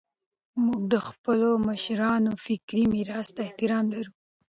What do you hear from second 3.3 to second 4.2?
ته احترام لرو.